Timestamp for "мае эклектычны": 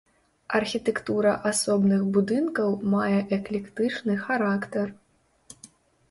2.93-4.15